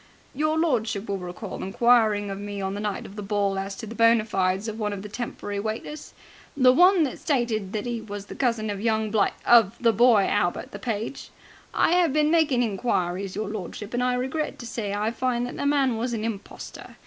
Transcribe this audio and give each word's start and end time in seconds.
"Your 0.33 0.57
lordship 0.57 1.07
will 1.07 1.19
recall 1.19 1.61
inquiring 1.61 2.31
of 2.31 2.39
me 2.39 2.59
on 2.59 2.73
the 2.73 2.79
night 2.79 3.05
of 3.05 3.15
the 3.15 3.21
ball 3.21 3.59
as 3.59 3.75
to 3.75 3.85
the 3.85 3.93
bona 3.93 4.25
fides 4.25 4.67
of 4.67 4.79
one 4.79 4.93
of 4.93 5.03
the 5.03 5.09
temporary 5.09 5.59
waiters? 5.59 6.15
The 6.57 6.71
one 6.73 7.03
that 7.03 7.19
stated 7.19 7.71
that 7.73 7.85
'e 7.85 8.01
was 8.01 8.25
the 8.25 8.33
cousin 8.33 8.71
of 8.71 8.81
young 8.81 9.11
bli 9.11 9.29
of 9.45 9.77
the 9.79 9.93
boy 9.93 10.25
Albert, 10.25 10.71
the 10.71 10.79
page? 10.79 11.29
I 11.71 11.91
have 11.91 12.13
been 12.13 12.31
making 12.31 12.63
inquiries, 12.63 13.35
your 13.35 13.49
lordship, 13.49 13.93
and 13.93 14.01
I 14.01 14.15
regret 14.15 14.57
to 14.57 14.65
say 14.65 14.91
I 14.91 15.11
find 15.11 15.45
that 15.45 15.55
the 15.57 15.67
man 15.67 15.97
was 15.97 16.15
a 16.15 16.19
impostor. 16.23 16.95